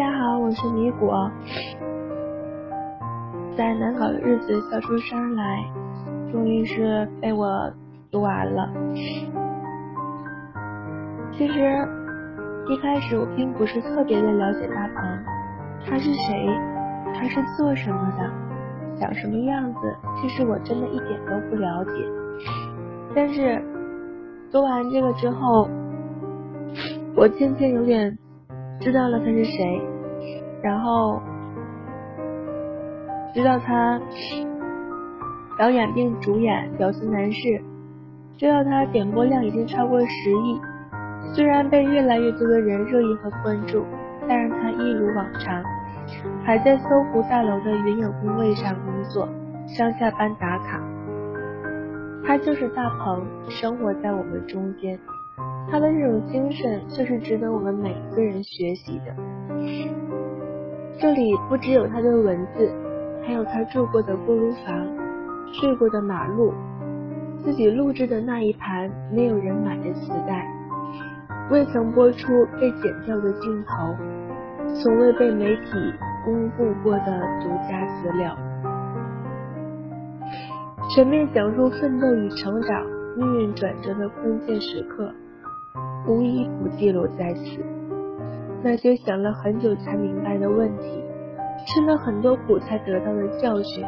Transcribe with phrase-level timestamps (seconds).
[0.00, 1.30] 大家好，我是米果。
[3.54, 5.62] 在难搞的日子笑出声来，
[6.32, 7.70] 终于是被我
[8.10, 8.66] 读完了。
[11.32, 11.86] 其实
[12.66, 15.04] 一开始我并不是特别的了解大鹏，
[15.84, 16.48] 他是谁，
[17.14, 21.92] 他是做什么的，长什么样子，其实我真的一点都不了解。
[23.14, 23.62] 但是
[24.50, 25.68] 读完这个之后，
[27.14, 28.16] 我渐渐有点
[28.80, 29.80] 知道了他是谁，
[30.62, 31.20] 然后。
[33.32, 34.00] 知道他
[35.56, 37.48] 导演并主演《屌丝男士》，
[38.36, 40.06] 知道他点播量已经超过十
[40.42, 40.60] 亿，
[41.32, 43.86] 虽然被越来越多的人热议和关注，
[44.28, 45.62] 但是他一如往常，
[46.44, 49.28] 还在搜狐大楼的云影工位上工作，
[49.68, 50.80] 上下班打卡。
[52.26, 54.98] 他就是大鹏，生活在我们中间，
[55.70, 59.14] 他的这种精神就是值得我们每一个人学习的。
[60.98, 62.70] 这里不只有他的文字。
[63.22, 64.88] 还有他住过的锅炉房，
[65.52, 66.52] 睡过的马路，
[67.44, 70.48] 自己录制的那一盘没有人买的磁带，
[71.50, 72.26] 未曾播出
[72.58, 73.94] 被剪掉的镜头，
[74.74, 78.34] 从未被媒体公布过的独家资料，
[80.88, 82.84] 全面讲述奋斗与成长、
[83.18, 85.12] 命运转折的关键时刻，
[86.06, 87.64] 无一不记录在此。
[88.62, 91.04] 那些想了很久才明白的问题。
[91.66, 93.84] 吃了很多苦才得到的教训，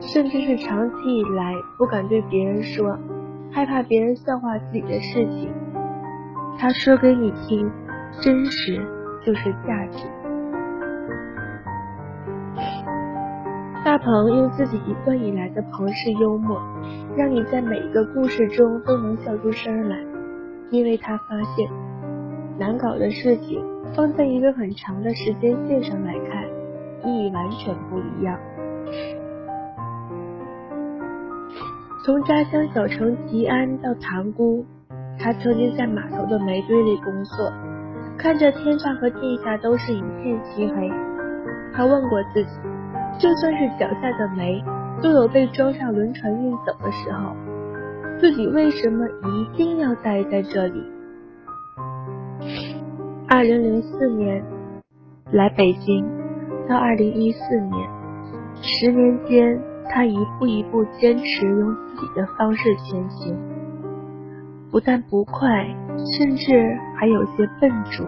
[0.00, 2.98] 甚至是长期以来不敢对别人说，
[3.52, 5.52] 害怕别人笑话自己的事情，
[6.58, 7.70] 他说给你听，
[8.22, 8.80] 真实
[9.22, 10.06] 就是价值。
[13.84, 16.58] 大鹏用自己一贯以来的彭氏幽默，
[17.18, 19.98] 让你在每一个故事中都能笑出声来，
[20.70, 21.68] 因为他发现
[22.58, 26.44] 难搞的事情放在一个很长的时间线上来看。
[27.04, 28.36] 意义完全不一样。
[32.04, 34.66] 从家乡小城吉安到塘沽，
[35.16, 37.52] 他曾经在码头的煤堆里工作，
[38.18, 40.90] 看着天上和地下都是一片漆黑。
[41.72, 42.50] 他问过自己，
[43.20, 44.60] 就算是脚下的煤
[45.00, 47.32] 都有被装上轮船运走的时候，
[48.20, 50.82] 自己为什么一定要待在这里？
[53.28, 54.44] 二零零四年
[55.32, 56.06] 来北京。
[56.68, 57.88] 到二零一四年，
[58.60, 59.58] 十年间，
[59.88, 63.34] 他一步一步坚持用自己的方式前行，
[64.70, 65.64] 不但不快，
[66.18, 68.06] 甚至还有些笨拙。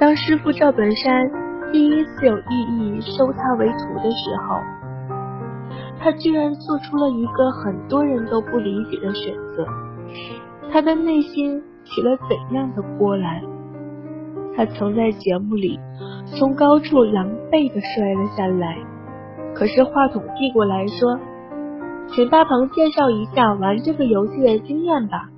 [0.00, 1.30] 当师傅赵本山
[1.70, 2.62] 第一次有异
[2.96, 4.58] 议收他为徒的时候，
[6.00, 9.66] 他居然做出了一个很多人都不理解的选择。
[10.70, 13.42] 他的内心起了怎样的波澜？
[14.56, 15.78] 他曾在节目里。
[16.26, 18.78] 从高处狼狈的摔了下来，
[19.54, 21.20] 可是话筒递过来说
[22.08, 25.28] ：“请大鹏介绍一下玩这个游戏的经验吧。”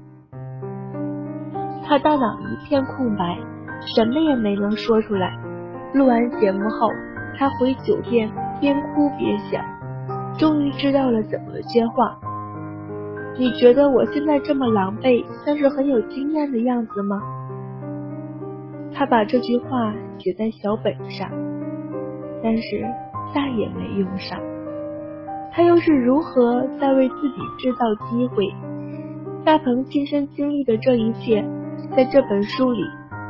[1.84, 3.37] 他大脑一片空白，
[3.97, 5.37] 什么也没能说出来。
[5.93, 6.89] 录完节目后，
[7.37, 8.31] 他回酒店
[8.61, 9.62] 边哭边想，
[10.39, 12.19] 终于知道了怎么接话。
[13.39, 17.21] 你觉得我现在这么狼狈，算是很有经验的样子吗？
[18.95, 21.31] 他把这句话写在小本上，
[22.43, 22.83] 但是
[23.35, 24.41] 再也没用上。
[25.53, 28.47] 他又是如何在为自己制造机会？
[29.45, 31.45] 大鹏亲身经历的这一切，
[31.95, 32.81] 在这本书里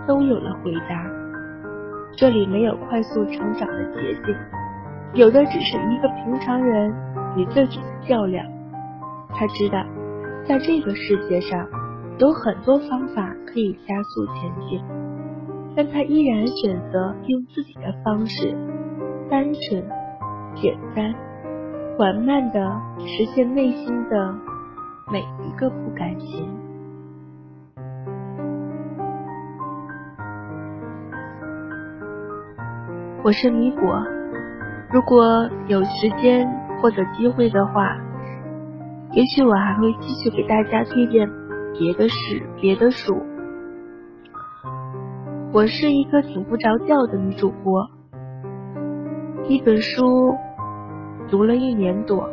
[0.06, 1.04] 都有了回答。
[2.16, 4.34] 这里没有快速成长的捷径，
[5.14, 6.92] 有的只是一个平常人
[7.36, 8.46] 与自己的较量。
[9.30, 9.84] 他知道，
[10.46, 11.66] 在这个世界上，
[12.18, 14.82] 有很多方法可以加速前进。
[15.74, 18.56] 但他依然选择用自己的方式，
[19.30, 19.84] 单纯、
[20.54, 21.14] 简单、
[21.98, 24.34] 缓慢的实现内心的
[25.12, 26.48] 每一个不甘心。
[33.22, 34.02] 我是米果，
[34.96, 36.48] 如果有时间
[36.80, 37.98] 或者机会的话，
[39.12, 41.28] 也许我还会继续给大家推荐
[41.78, 43.22] 别的事、别的书。
[45.52, 47.86] 我是一个挺不着调的女主播，
[49.46, 50.34] 一本书
[51.28, 52.26] 读了一年多，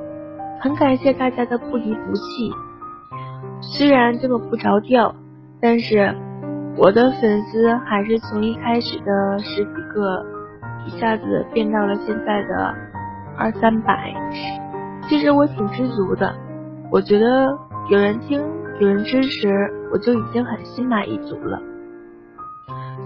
[0.62, 2.50] 很感谢大家的不离不弃。
[3.60, 5.14] 虽然这么不着调，
[5.60, 6.16] 但是
[6.78, 10.26] 我的粉丝还是从一开始的十几个，
[10.86, 12.76] 一下子变到了现在的
[13.38, 14.14] 二三百。
[15.10, 16.34] 其实我挺知足的，
[16.92, 17.58] 我觉得
[17.90, 18.42] 有人听，
[18.80, 19.50] 有人支持，
[19.92, 21.62] 我就已经很心满意足了。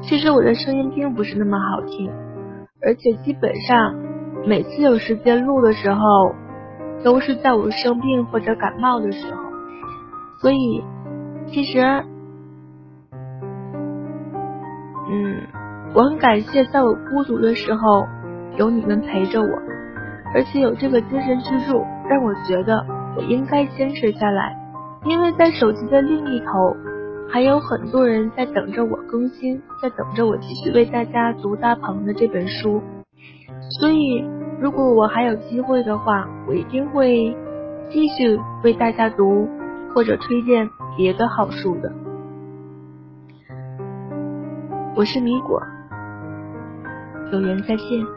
[0.02, 2.12] 其实我的声音并不是那么好听，
[2.82, 3.96] 而且基本上
[4.46, 6.36] 每次有时间录的时候，
[7.04, 9.42] 都是在我生病或者感冒的时候。
[10.40, 10.84] 所以，
[11.48, 11.80] 其实，
[15.98, 18.06] 我很感谢在我孤独的时候
[18.56, 19.48] 有你们陪着我，
[20.32, 22.86] 而且有这个精神支柱，让我觉得
[23.18, 24.56] 我应该坚持下来。
[25.06, 26.78] 因为在手机的另一头，
[27.28, 32.80] 还有很多人在等着我更新，在等着我继续为大家读大鹏的这本书。
[33.80, 34.24] 所以，
[34.62, 37.36] 如果我还有机会的话，我一定会
[37.90, 39.50] 继续为大家读。
[39.96, 41.92] 或者推荐别的好书的。
[44.96, 45.60] 我是米果，
[47.32, 48.17] 有缘再见。